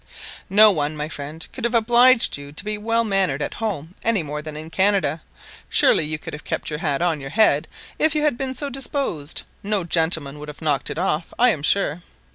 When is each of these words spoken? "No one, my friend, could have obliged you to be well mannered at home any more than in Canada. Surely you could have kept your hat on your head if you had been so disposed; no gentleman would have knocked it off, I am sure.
"No 0.49 0.71
one, 0.71 0.97
my 0.97 1.07
friend, 1.09 1.47
could 1.53 1.63
have 1.63 1.75
obliged 1.75 2.35
you 2.35 2.51
to 2.51 2.65
be 2.65 2.75
well 2.75 3.03
mannered 3.03 3.39
at 3.43 3.53
home 3.53 3.93
any 4.03 4.23
more 4.23 4.41
than 4.41 4.57
in 4.57 4.71
Canada. 4.71 5.21
Surely 5.69 6.03
you 6.03 6.17
could 6.17 6.33
have 6.33 6.43
kept 6.43 6.71
your 6.71 6.79
hat 6.79 7.03
on 7.03 7.21
your 7.21 7.29
head 7.29 7.67
if 7.99 8.15
you 8.15 8.23
had 8.23 8.35
been 8.35 8.55
so 8.55 8.67
disposed; 8.71 9.43
no 9.61 9.83
gentleman 9.83 10.39
would 10.39 10.47
have 10.49 10.59
knocked 10.59 10.89
it 10.89 10.97
off, 10.97 11.31
I 11.37 11.49
am 11.51 11.61
sure. 11.61 12.01